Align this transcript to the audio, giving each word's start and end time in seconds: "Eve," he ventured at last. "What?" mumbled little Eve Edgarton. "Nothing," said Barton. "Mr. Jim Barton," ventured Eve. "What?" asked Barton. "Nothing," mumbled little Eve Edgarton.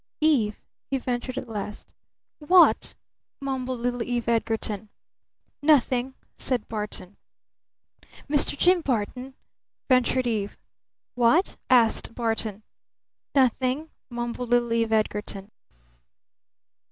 "Eve," 0.21 0.59
he 0.89 0.97
ventured 0.97 1.37
at 1.37 1.47
last. 1.47 1.93
"What?" 2.39 2.95
mumbled 3.39 3.81
little 3.81 4.01
Eve 4.01 4.27
Edgarton. 4.27 4.89
"Nothing," 5.61 6.15
said 6.39 6.67
Barton. 6.67 7.17
"Mr. 8.27 8.57
Jim 8.57 8.81
Barton," 8.81 9.35
ventured 9.89 10.25
Eve. 10.25 10.57
"What?" 11.13 11.55
asked 11.69 12.15
Barton. 12.15 12.63
"Nothing," 13.35 13.91
mumbled 14.09 14.49
little 14.49 14.73
Eve 14.73 14.91
Edgarton. 14.91 15.51